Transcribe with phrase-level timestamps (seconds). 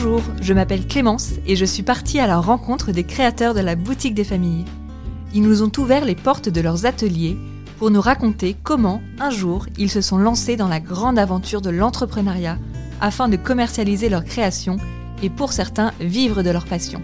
[0.00, 3.74] Bonjour, je m'appelle Clémence et je suis partie à la rencontre des créateurs de la
[3.74, 4.64] boutique des familles.
[5.34, 7.36] Ils nous ont ouvert les portes de leurs ateliers
[7.78, 11.70] pour nous raconter comment, un jour, ils se sont lancés dans la grande aventure de
[11.70, 12.58] l'entrepreneuriat
[13.00, 14.76] afin de commercialiser leurs créations
[15.20, 17.02] et pour certains vivre de leur passion.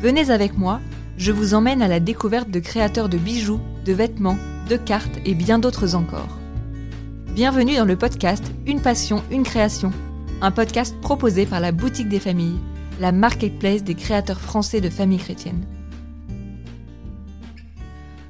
[0.00, 0.78] Venez avec moi,
[1.16, 4.38] je vous emmène à la découverte de créateurs de bijoux, de vêtements,
[4.70, 6.38] de cartes et bien d'autres encore.
[7.34, 9.90] Bienvenue dans le podcast Une passion, une création,
[10.40, 12.58] un podcast proposé par la Boutique des Familles,
[13.00, 15.66] la marketplace des créateurs français de familles chrétiennes.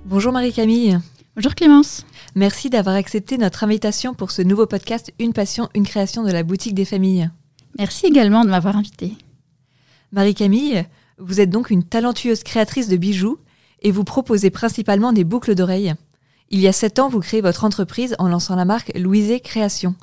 [0.07, 0.99] Bonjour Marie-Camille.
[1.37, 2.07] Bonjour Clémence.
[2.35, 6.45] Merci d'avoir accepté notre invitation pour ce nouveau podcast Une passion, une création de la
[6.45, 7.31] Boutique des Familles.
[7.77, 9.13] Merci également de m'avoir invitée.
[10.13, 10.87] Marie-Camille,
[11.19, 13.39] vous êtes donc une talentueuse créatrice de bijoux
[13.83, 15.95] et vous proposez principalement des boucles d'oreilles.
[16.49, 19.95] Il y a sept ans, vous créez votre entreprise en lançant la marque Louisé Création.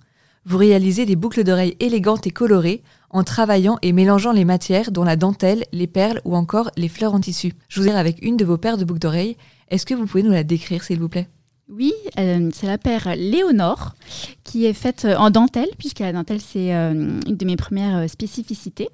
[0.47, 5.03] Vous réalisez des boucles d'oreilles élégantes et colorées en travaillant et mélangeant les matières dont
[5.03, 7.53] la dentelle, les perles ou encore les fleurs en tissu.
[7.67, 9.37] Je vous ai avec une de vos paires de boucles d'oreilles.
[9.69, 11.27] Est-ce que vous pouvez nous la décrire, s'il vous plaît?
[11.67, 13.95] Oui, euh, c'est la paire Léonore
[14.43, 16.91] qui est faite en dentelle, puisque la dentelle, c'est euh,
[17.25, 18.89] une de mes premières euh, spécificités.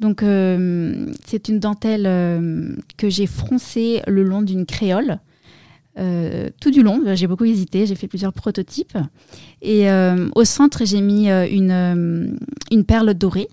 [0.00, 0.22] Donc,
[1.24, 2.02] c'est une dentelle
[2.96, 5.20] que j'ai froncée le long d'une créole.
[5.96, 8.98] Tout du long, j'ai beaucoup hésité, j'ai fait plusieurs prototypes.
[9.62, 9.88] Et
[10.34, 12.38] au centre, j'ai mis une,
[12.70, 13.48] une perle dorée.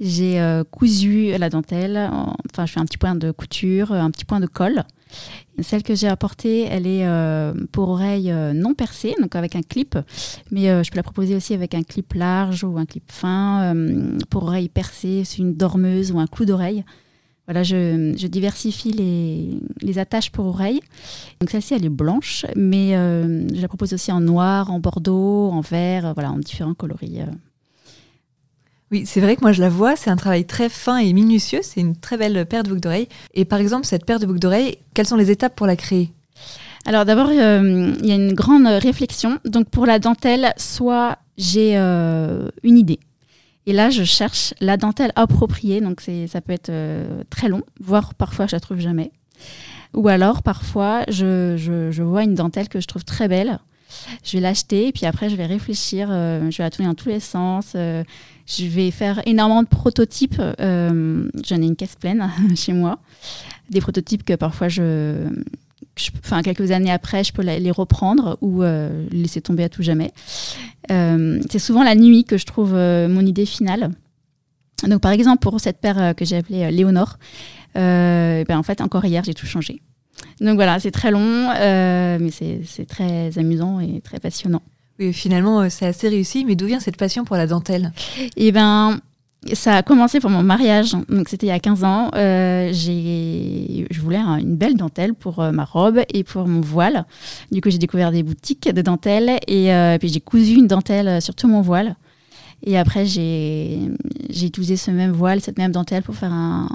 [0.00, 2.10] J'ai cousu la dentelle,
[2.50, 4.84] enfin je fais un petit point de couture, un petit point de colle.
[5.60, 9.62] Celle que j'ai apportée, elle est euh, pour oreille euh, non percée, donc avec un
[9.62, 9.98] clip.
[10.50, 13.74] Mais euh, je peux la proposer aussi avec un clip large ou un clip fin.
[14.30, 16.84] pour oreille percée, c'est une dormeuse ou un clou d'oreille.
[17.52, 19.50] Voilà, je, diversifie les,
[19.82, 20.80] les, attaches pour oreille.
[21.38, 25.60] Donc celle-ci, elle est blanche, mais je la propose aussi en noir, en bordeaux, en
[25.60, 27.18] vert, voilà, en différents coloris.
[28.90, 31.60] Oui, c'est vrai que moi je la vois, c'est un travail très fin et minutieux,
[31.62, 33.08] c'est une très belle paire de boucles d'oreilles.
[33.34, 36.10] Et par exemple, cette paire de boucles d'oreilles, quelles sont les étapes pour la créer?
[36.86, 39.38] Alors d'abord, euh, il y a une grande réflexion.
[39.44, 42.98] Donc pour la dentelle, soit j'ai euh, une idée.
[43.66, 48.14] Et là, je cherche la dentelle appropriée, donc ça peut être euh, très long, voire
[48.14, 49.12] parfois je la trouve jamais.
[49.94, 53.58] Ou alors, parfois, je, je vois une dentelle que je trouve très belle,
[54.24, 57.10] je vais l'acheter, et puis après, je vais réfléchir, je vais la tourner dans tous
[57.10, 57.76] les sens,
[58.46, 60.40] je vais faire énormément de prototypes.
[60.60, 62.98] Euh, j'en ai une caisse pleine chez moi.
[63.70, 65.28] Des prototypes que parfois je,
[66.24, 70.12] enfin quelques années après, je peux les reprendre ou euh, laisser tomber à tout jamais.
[70.90, 73.90] Euh, c'est souvent la nuit que je trouve mon idée finale.
[74.86, 77.18] Donc par exemple pour cette paire que j'ai appelée Léonore,
[77.74, 79.80] ben, en fait encore hier j'ai tout changé.
[80.40, 84.62] Donc voilà, c'est très long, mais c'est très amusant et très passionnant.
[84.98, 86.44] Oui, finalement, euh, c'est assez réussi.
[86.44, 87.92] Mais d'où vient cette passion pour la dentelle?
[88.36, 89.00] Eh ben,
[89.52, 90.92] ça a commencé pour mon mariage.
[91.08, 92.10] Donc, c'était il y a 15 ans.
[92.14, 97.04] Euh, je voulais une belle dentelle pour euh, ma robe et pour mon voile.
[97.50, 101.34] Du coup, j'ai découvert des boutiques de dentelle et puis j'ai cousu une dentelle sur
[101.34, 101.96] tout mon voile.
[102.64, 103.80] Et après, j'ai
[104.30, 106.68] utilisé ce même voile, cette même dentelle pour faire un,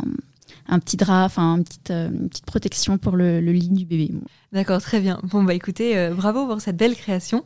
[0.79, 4.11] petit drap, enfin une petite, une petite protection pour le, lit du bébé.
[4.51, 5.19] D'accord, très bien.
[5.23, 7.45] Bon, bah écoutez, bravo pour cette belle création.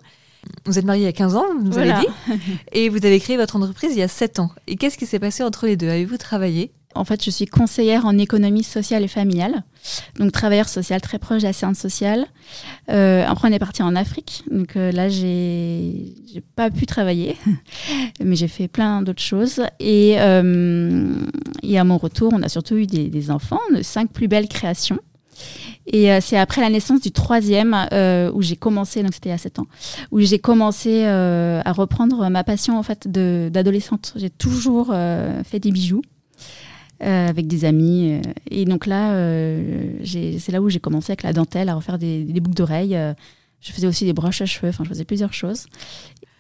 [0.66, 2.38] Vous êtes mariée il y a 15 ans, vous nous avez dit,
[2.72, 4.52] et vous avez créé votre entreprise il y a 7 ans.
[4.68, 5.90] Et qu'est-ce qui s'est passé entre les deux?
[5.90, 6.72] Avez-vous travaillé?
[6.94, 9.64] En fait, je suis conseillère en économie sociale et familiale,
[10.20, 12.26] donc travailleur social très proche de la séance sociale.
[12.90, 16.14] Euh, après, on est parti en Afrique, donc euh, là, j'ai
[16.56, 17.38] pas pu travailler,
[18.24, 19.62] mais j'ai fait plein d'autres choses.
[19.80, 21.14] Et, euh,
[21.64, 24.50] et, à mon retour, on a surtout eu des, des enfants, de cinq plus belles
[24.50, 25.00] créations.
[25.88, 29.38] Et euh, c'est après la naissance du troisième euh, où j'ai commencé, donc c'était a
[29.38, 29.68] 7 ans,
[30.12, 34.14] où j'ai commencé euh, à reprendre ma passion en fait d'adolescente.
[34.16, 34.94] J'ai toujours
[35.46, 36.02] fait des bijoux.
[37.00, 38.22] avec des amis.
[38.50, 39.16] et donc là,
[40.06, 42.98] c'est là où j'ai commencé avec la dentelle, à refaire des, boucles d'oreilles.
[43.60, 45.66] je faisais aussi des broches à cheveux, enfin, je faisais plusieurs choses.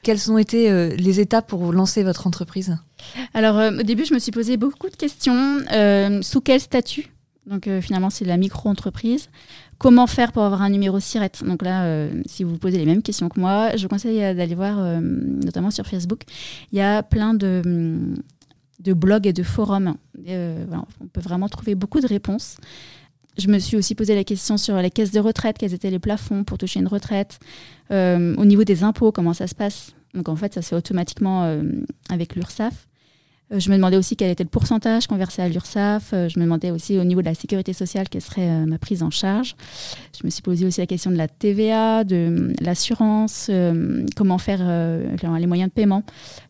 [0.03, 2.77] Quelles ont été les étapes pour lancer votre entreprise?
[3.33, 5.59] Alors, au début, je me suis posé beaucoup de questions.
[6.21, 7.10] sous quel statut?
[7.45, 9.29] Donc euh, finalement, c'est la micro-entreprise.
[9.77, 11.31] Comment faire pour avoir un numéro SIRET?
[11.45, 14.23] Donc là, euh, si vous vous posez les mêmes questions que moi, je vous conseille
[14.23, 16.21] euh, d'aller voir, notamment sur Facebook,
[16.71, 18.15] il y a plein de, mm,
[18.79, 19.95] de blogs et de forums.
[20.17, 22.57] on peut vraiment trouver beaucoup de réponses.
[23.37, 25.99] Je me suis aussi posé la question sur les caisses de retraite, quels étaient les
[25.99, 27.39] plafonds pour toucher une retraite.
[27.89, 29.93] au niveau des impôts, comment ça se passe?
[30.13, 31.59] Donc en fait, ça se fait automatiquement
[32.09, 32.87] avec l'URSSAF.
[33.51, 36.11] Euh, je me demandais aussi quel était le pourcentage qu'on versait à l'URSSAF.
[36.13, 38.77] Euh, je me demandais aussi au niveau de la sécurité sociale quelle serait euh, ma
[38.77, 39.55] prise en charge.
[40.17, 43.49] Je me suis posé aussi la question de la TVA, de l'assurance,
[44.15, 46.03] comment faire les moyens de paiement.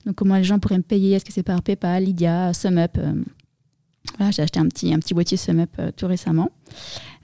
[0.06, 1.16] Donc comment les gens pourraient me payer?
[1.16, 3.00] Est-ce que c'est par PayPal, Lydia, SumUp
[4.32, 6.52] j'ai acheté un petit, un petit boîtier SumUp tout récemment.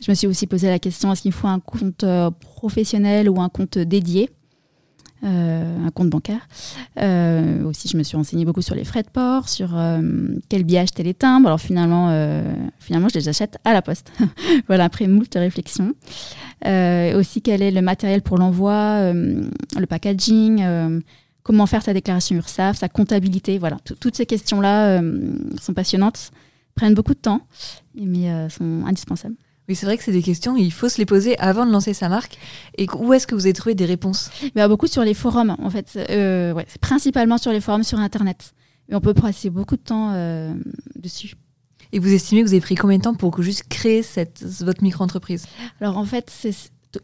[0.03, 2.05] Je me suis aussi posé la question est-ce qu'il faut un compte
[2.39, 4.29] professionnel ou un compte dédié?
[5.23, 6.47] Un compte bancaire.
[6.99, 10.01] Euh, aussi, je me suis renseignée beaucoup sur les frais de port, sur euh,
[10.49, 11.47] quel billet acheter les timbres.
[11.47, 12.07] Alors finalement,
[12.79, 14.11] finalement, je les achète à la poste.
[14.67, 15.93] voilà, après moult réflexions.
[16.63, 20.63] aussi, quel est le matériel pour l'envoi, le packaging,
[21.43, 23.57] comment faire sa déclaration URSAF, sa comptabilité.
[23.57, 25.01] Voilà, toutes ces questions-là
[25.61, 26.31] sont passionnantes,
[26.75, 27.41] prennent beaucoup de temps,
[27.95, 29.35] mais sont indispensables.
[29.67, 31.93] Oui, c'est vrai que c'est des questions, il faut se les poser avant de lancer
[31.93, 32.37] sa marque.
[32.77, 34.29] Et où est-ce que vous avez trouvé des réponses?
[34.55, 35.99] Bah, Beaucoup sur les forums, en fait.
[36.09, 38.53] Euh, ouais, principalement sur les forums sur Internet.
[38.87, 40.53] Et on peut passer beaucoup de temps euh,
[40.95, 41.35] dessus.
[41.91, 44.81] Et vous estimez que vous avez pris combien de temps pour juste créer cette, votre
[44.83, 45.45] micro-entreprise?
[45.81, 46.31] Alors en fait,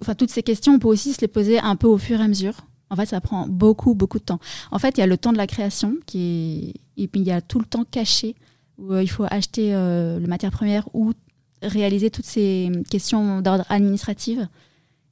[0.02, 2.24] enfin, toutes ces questions, on peut aussi se les poser un peu au fur et
[2.24, 2.56] à mesure.
[2.90, 4.40] En fait, ça prend beaucoup, beaucoup de temps.
[4.72, 7.04] En fait, il y a le temps de la création qui est...
[7.04, 8.36] et puis il y a tout le temps caché
[8.78, 11.12] où euh, il faut acheter le matière première ou
[11.64, 14.40] réaliser toutes ces questions d'ordre administratif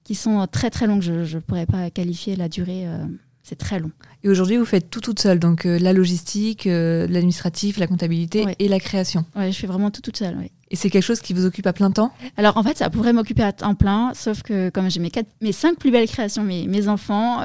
[0.04, 1.02] qui sont très très longues.
[1.02, 2.88] Je ne pourrais pas qualifier la durée.
[2.88, 3.06] Euh,
[3.44, 3.92] c'est très long.
[4.24, 8.46] Et aujourd'hui, vous faites tout toute seule, donc euh, la logistique, euh, l'administratif, la comptabilité
[8.60, 9.26] et la création.
[9.36, 10.38] Oui, je fais vraiment tout toute seule.
[10.70, 12.14] Et c'est quelque chose qui vous occupe à plein temps?
[12.38, 15.28] Alors en fait, ça pourrait m'occuper à temps plein, sauf que comme j'ai mes, quatre,
[15.42, 17.42] mes cinq plus belles créations, mes, mes enfants,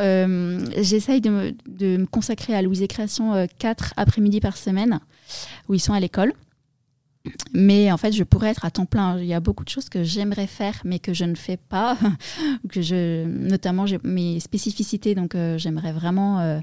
[0.77, 5.01] j'essaye de me, de me, consacrer à Louise et Création quatre après-midi par semaine,
[5.69, 6.35] où ils sont à l'école.
[7.53, 9.19] Mais en fait, je pourrais être à temps plein.
[9.19, 11.97] Il y a beaucoup de choses que j'aimerais faire, mais que je ne fais pas.
[12.71, 16.61] que je, notamment, j'ai mes spécificités, donc euh, j'aimerais vraiment euh,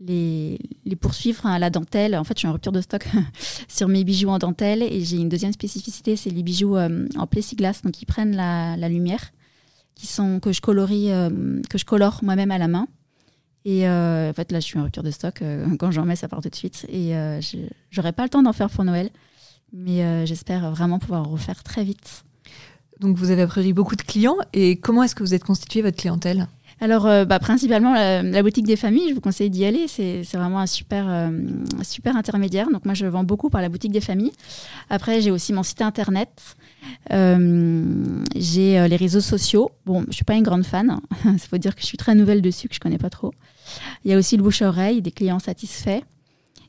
[0.00, 2.16] les, les, poursuivre à la dentelle.
[2.16, 3.06] En fait, je suis en rupture de stock
[3.68, 4.82] sur mes bijoux en dentelle.
[4.82, 8.76] Et j'ai une deuxième spécificité, c'est les bijoux euh, en plexiglas, donc ils prennent la,
[8.76, 9.32] la, lumière,
[9.94, 11.08] qui sont, que je colorie,
[11.68, 12.86] que je colore moi-même à la main.
[13.66, 15.42] Et en fait, là, je suis en rupture de stock.
[15.78, 16.86] quand j'en mets, ça part tout de suite.
[16.88, 17.10] Et
[17.40, 17.58] je
[17.96, 19.10] n'aurai pas le temps d'en faire pour Noël.
[19.72, 22.24] Mais euh, j'espère vraiment pouvoir refaire très vite.
[22.98, 25.96] Donc vous avez a beaucoup de clients et comment est-ce que vous êtes constitué votre
[25.96, 26.48] clientèle?
[26.82, 29.86] Alors, euh, bah, principalement, la, boutique des familles, je vous conseille d'y aller.
[29.86, 31.30] C'est vraiment un super, euh,
[31.82, 32.70] super intermédiaire.
[32.70, 34.32] Donc, moi, je vends beaucoup par la boutique des familles.
[34.88, 36.56] Après, j'ai aussi mon site internet.
[37.10, 39.72] j'ai les réseaux sociaux.
[39.84, 41.00] Bon, je ne suis pas une grande fan.
[41.26, 43.32] Il faut dire que je suis très nouvelle dessus, que je ne connais pas trop.
[44.06, 46.00] Il y a aussi le bouche-oreille, des clients satisfaits.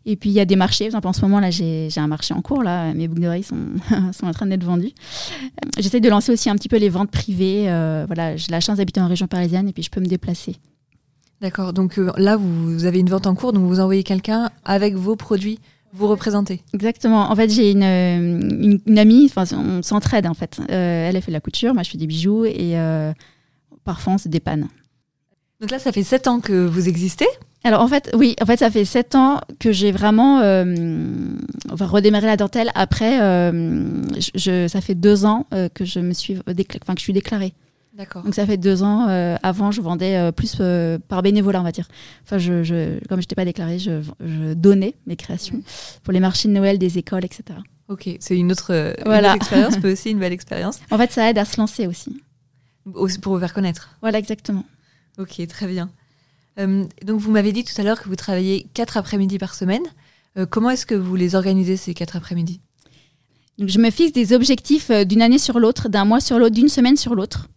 [0.06, 0.86] Et puis il y a des marchés.
[0.86, 2.64] Par exemple, en ce moment, là, j'ai un marché en cours.
[2.64, 3.58] Là, mes boucles d'oreilles sont,
[4.14, 4.92] sont en train d'être vendus.
[5.42, 7.70] Euh, j'essaie de lancer aussi un petit peu les ventes privées.
[7.70, 10.56] Euh, voilà, j'ai la chance d'habiter en région parisienne et puis je peux me déplacer.
[11.42, 11.74] D'accord.
[11.74, 15.16] Donc euh, là, vous avez une vente en cours, donc vous envoyez quelqu'un avec vos
[15.16, 15.60] produits.
[15.94, 17.30] Vous représentez Exactement.
[17.30, 20.62] En fait, j'ai une, une, amie, enfin, on s'entraide en fait.
[20.70, 22.78] elle, a fait de la couture, moi je fais des bijoux et
[23.84, 24.70] parfois on se dépanne.
[25.60, 27.28] Donc là, ça fait sept ans que vous existez
[27.64, 30.66] alors en fait, oui, en fait, ça fait sept ans que j'ai vraiment euh,
[31.80, 32.72] redémarré la dentelle.
[32.74, 34.02] Après, euh,
[34.36, 37.54] je, ça fait deux ans euh, que je me suis, enfin que je suis déclarée.
[37.94, 38.24] D'accord.
[38.24, 39.08] Donc ça fait deux ans.
[39.44, 40.60] Avant, je vendais plus
[41.08, 41.88] par bénévolat, on va dire.
[42.24, 45.62] Enfin, je, je comme je n'étais pas déclarée, je, je, donnais mes créations
[46.04, 47.60] pour les marchés de Noël des écoles, etc.
[47.90, 49.36] Ok, c'est une autre, voilà.
[49.36, 50.80] expérience, mais aussi une belle expérience.
[50.90, 51.86] En fait, ça aide à se lancer.
[51.86, 52.22] Aussi
[53.22, 53.98] pour vous faire connaître.
[54.02, 54.64] Voilà, exactement.
[55.20, 55.92] Ok, très bien.
[56.60, 59.84] Euh, donc vous m'avez dit tout à l'heure que vous travaillez quatre après-midi par semaine.
[60.38, 62.60] Euh, comment est-ce que vous les organisez ces quatre après-midi?
[63.60, 66.70] Je me fixe des objectifs euh, d'une année sur l'autre, d'un mois sur l'autre, d'une
[66.70, 67.48] semaine sur l'autre.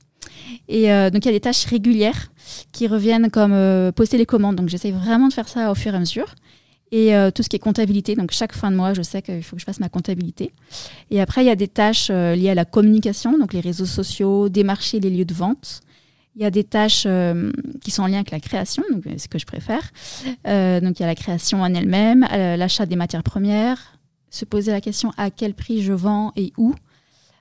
[0.67, 2.33] Et donc il y a des tâches régulières
[2.73, 4.57] qui reviennent comme poster les commandes.
[4.57, 6.35] Donc j'essaie vraiment de faire ça au fur et à mesure.
[6.91, 8.15] Et tout ce qui est comptabilité.
[8.15, 10.53] Donc chaque fin de mois, je sais qu'il faut que je fasse ma comptabilité.
[11.11, 14.49] Et après, il y a des tâches liées à la communication, donc les réseaux sociaux,
[14.49, 15.83] démarcher les lieux de vente,
[16.37, 19.19] il y a des tâches euh, qui sont en lien avec la création, donc euh,
[19.19, 19.83] ce que je préfère.
[20.47, 23.99] Euh, donc il y a la création en elle-même, l'achat des matières premières,
[24.31, 26.75] se poser la question à quel prix je vends et où,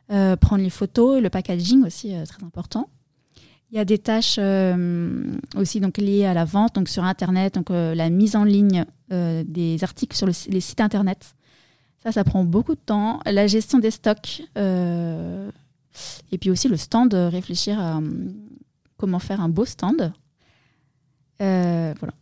[0.08, 2.90] prendre les photos, le packaging aussi très important.
[3.72, 4.40] Il y a des tâches
[5.56, 9.78] aussi donc liées à la vente, donc sur internet, donc la mise en ligne des
[9.82, 11.34] articles sur les sites internet.
[12.04, 13.22] Ça, ça prend beaucoup de temps.
[13.26, 14.44] La gestion des stocks.
[14.56, 18.00] et puis aussi le stand, réfléchir à
[18.98, 20.14] comment faire un beau stand.
[21.42, 22.14] Euh, voilà.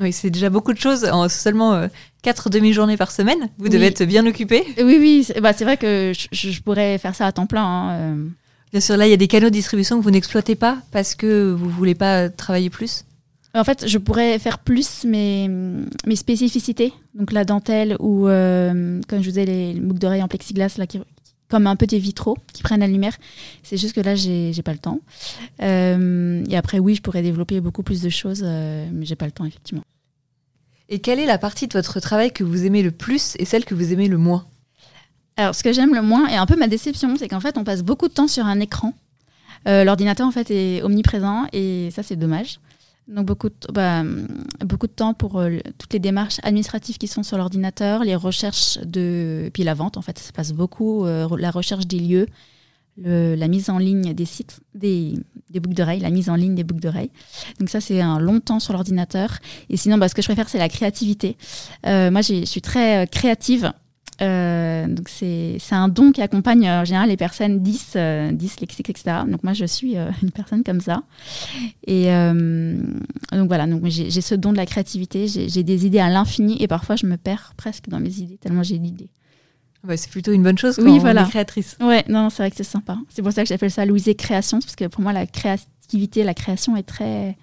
[0.00, 1.86] Oui, c'est déjà beaucoup de choses en seulement euh,
[2.22, 3.48] quatre demi-journées par semaine.
[3.58, 4.64] Vous devez être bien occupé.
[4.78, 7.64] Oui, oui, c'est bah, vrai que je, pourrais faire ça à temps plein.
[7.64, 8.28] Hein, euh.
[8.72, 11.14] Bien sûr, là, il y a des canaux de distribution que vous n'exploitez pas parce
[11.14, 13.04] que vous ne voulez pas travailler plus
[13.54, 16.92] En fait, je pourrais faire plus mes, mes spécificités.
[17.14, 20.88] Donc la dentelle ou, euh, comme je vous disais, les boucles d'oreilles en plexiglas, là,
[20.88, 21.00] qui,
[21.54, 23.16] comme un peu des vitraux qui prennent la lumière.
[23.62, 24.98] C'est juste que là, j'ai pas le temps.
[25.62, 29.26] Euh, et après, oui, je pourrais développer beaucoup plus de choses, euh, mais j'ai pas
[29.26, 29.84] le temps, effectivement.
[30.88, 33.64] Et quelle est la partie de votre travail que vous aimez le plus et celle
[33.64, 34.46] que vous aimez le moins?
[35.36, 37.62] Alors, ce que j'aime le moins, et un peu ma déception, c'est qu'en fait, on
[37.62, 38.92] passe beaucoup de temps sur un écran.
[39.68, 42.58] Euh, l'ordinateur, en fait, est omniprésent et ça, c'est dommage.
[43.06, 44.02] Donc beaucoup de, bah,
[44.64, 48.78] beaucoup de temps pour euh, toutes les démarches administratives qui sont sur l'ordinateur, les recherches
[48.78, 49.50] de...
[49.52, 52.26] Puis la vente, en fait, ça se passe beaucoup, euh, la recherche des lieux,
[52.96, 55.14] la mise en ligne des sites, des,
[55.50, 57.10] boucles d'oreilles, la mise en ligne des boucles d'oreilles.
[57.58, 59.38] Donc ça, c'est un long temps sur l'ordinateur.
[59.68, 61.36] Et sinon, bah, ce que je préfère, c'est la créativité.
[61.86, 63.72] Euh, moi, je suis très créative.
[64.20, 68.88] Euh, donc c'est un don qui accompagne euh, en général les personnes 10, euh, dyslexiques,
[68.90, 69.18] etc.
[69.26, 71.02] Donc moi je suis euh, une personne comme ça.
[71.86, 76.62] Et donc voilà, donc j'ai ce don de la créativité, j'ai des idées à l'infini
[76.62, 79.10] et parfois je me perds presque dans mes idées tellement j'ai d'idées.
[79.86, 81.24] Ouais, c'est plutôt une bonne chose quand oui, voilà.
[81.24, 81.76] on est créatrice.
[81.78, 82.96] Ouais, non, c'est vrai que c'est sympa.
[83.10, 86.32] C'est pour ça que j'appelle ça Louise Création, parce que pour moi la créativité, la
[86.32, 87.36] création est très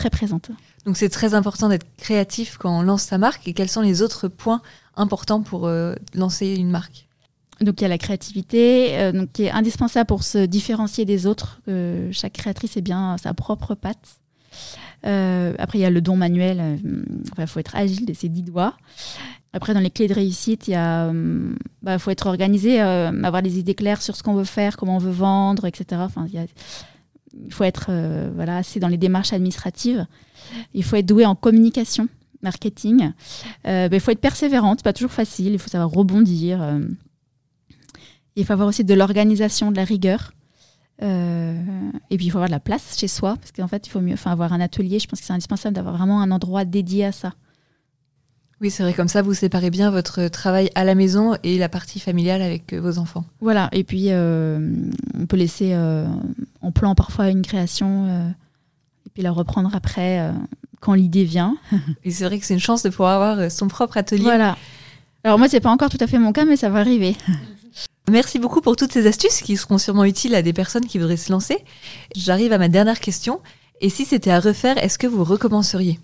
[0.00, 0.50] très présente.
[0.86, 3.46] Donc c'est très important d'être créatif quand on lance sa marque.
[3.46, 4.62] Et quels sont les autres points
[4.96, 7.06] importants pour euh, lancer une marque?
[7.60, 11.26] Donc il y a la créativité, euh, donc qui est indispensable pour se différencier des
[11.26, 11.60] autres.
[12.12, 14.20] chaque créatrice est bien sa propre patte.
[15.06, 16.80] Euh, après il y a le don manuel.
[17.38, 18.74] Il faut être agile de ses dix doigts.
[19.52, 21.12] Après dans les clés de réussite, il y a,
[21.82, 24.98] bah, faut être organisé, avoir des idées claires sur ce qu'on veut faire, comment on
[24.98, 26.00] veut vendre, etc.
[26.02, 26.38] Enfin il,
[27.34, 27.90] il faut être
[28.34, 30.06] voilà assez dans les démarches administratives.
[30.74, 32.08] Il faut être doué en communication,
[32.42, 33.12] marketing.
[33.66, 35.52] Euh, ben, il faut être persévérante, c'est pas toujours facile.
[35.52, 36.62] Il faut savoir rebondir.
[36.62, 36.80] Euh.
[38.36, 40.32] il faut avoir aussi de l'organisation, de la rigueur.
[41.02, 41.58] Euh,
[42.10, 44.00] et puis il faut avoir de la place chez soi, parce qu'en fait, il faut
[44.00, 44.98] mieux enfin, avoir un atelier.
[44.98, 47.32] Je pense que c'est indispensable d'avoir vraiment un endroit dédié à ça.
[48.60, 51.70] Oui, c'est vrai, comme ça, vous séparez bien votre travail à la maison et la
[51.70, 53.24] partie familiale avec vos enfants.
[53.40, 55.74] Voilà, et puis on peut laisser
[56.60, 58.34] en plan parfois une création
[59.06, 60.32] et puis la reprendre après euh,
[60.80, 61.56] quand l'idée vient.
[62.04, 64.22] et c'est vrai que c'est une chance de pouvoir avoir euh, son propre atelier.
[64.22, 64.56] Voilà.
[65.24, 67.16] Alors moi, c'est pas encore tout à fait mon cas, mais ça va arriver.
[68.10, 71.16] Merci beaucoup pour toutes ces astuces qui seront sûrement utiles à des personnes qui voudraient
[71.16, 71.58] se lancer.
[72.16, 73.40] J'arrive à ma dernière question.
[73.80, 75.98] Et si c'était à refaire, est-ce que vous recommenceriez?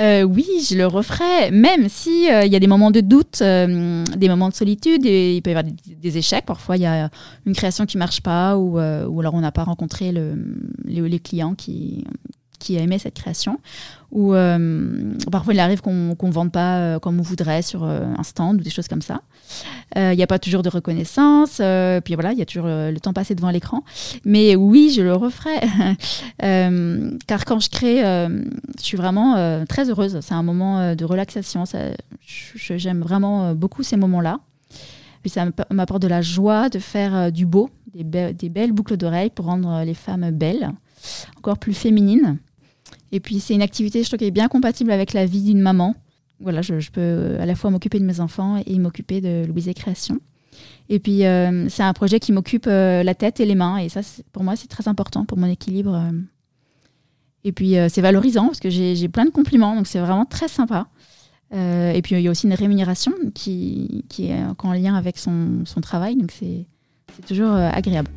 [0.00, 4.28] Euh, Oui, je le referais, même si il y a des moments de doute, des
[4.28, 6.44] moments de solitude, il peut y avoir des, échecs.
[6.44, 7.10] Parfois, il y a
[7.46, 12.04] une création qui marche pas, ou, alors on n'a pas rencontré le, les, clients qui,
[12.58, 13.58] qui a aimé cette création.
[14.14, 18.04] Ou euh, parfois il arrive qu'on ne vende pas euh, comme on voudrait sur euh,
[18.16, 19.22] un stand ou des choses comme ça.
[19.96, 21.60] Il n'y a pas toujours de reconnaissance.
[22.04, 23.84] puis voilà, il y a toujours le temps passé devant l'écran.
[24.24, 25.60] Mais oui, je le referai.
[27.26, 30.18] car quand je crée, je suis vraiment très heureuse.
[30.20, 31.62] C'est un moment de relaxation.
[32.24, 34.40] J'aime vraiment beaucoup ces moments-là.
[35.22, 39.44] Puis ça m'apporte de la joie de faire du beau, des belles boucles d'oreilles pour
[39.44, 40.72] rendre les femmes belles,
[41.36, 42.38] encore plus féminines.
[43.12, 45.60] Et puis, c'est une activité, je trouve, qui est bien compatible avec la vie d'une
[45.60, 45.94] maman.
[46.40, 49.74] Voilà, je, peux à la fois m'occuper de mes enfants et m'occuper de Louise et
[49.74, 50.18] Création.
[50.88, 53.78] Et puis, euh, c'est un projet qui m'occupe euh, la tête et les mains.
[53.78, 54.00] Et ça,
[54.32, 55.94] pour moi, c'est très important pour mon équilibre.
[55.94, 56.12] Euh.
[57.44, 59.76] Et puis, c'est valorisant parce que j'ai plein de compliments.
[59.76, 60.86] Donc, c'est vraiment très sympa.
[61.52, 65.62] et puis, il y a aussi une rémunération qui, qui est en lien avec son
[65.82, 66.16] travail.
[66.16, 66.66] Donc, c'est
[67.26, 68.08] toujours agréable.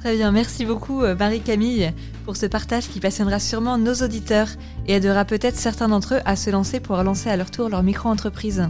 [0.00, 1.92] Très bien, merci beaucoup Marie-Camille
[2.24, 4.48] pour ce partage qui passionnera sûrement nos auditeurs
[4.86, 7.82] et aidera peut-être certains d'entre eux à se lancer pour lancer à leur tour leur
[7.82, 8.68] micro-entreprise.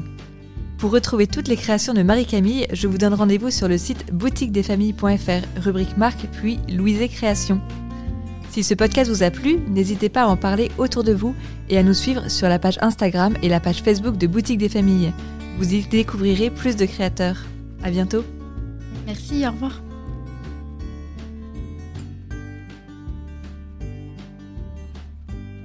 [0.78, 5.60] Pour retrouver toutes les créations de Marie-Camille, je vous donne rendez-vous sur le site boutiquedesfamilles.fr,
[5.60, 7.60] rubrique marque, puis Louise Création.
[8.50, 11.34] Si ce podcast vous a plu, n'hésitez pas à en parler autour de vous
[11.68, 14.68] et à nous suivre sur la page Instagram et la page Facebook de Boutique des
[14.68, 15.12] Familles.
[15.58, 17.44] Vous y découvrirez plus de créateurs.
[17.82, 18.24] À bientôt.
[19.04, 19.87] Merci, au revoir.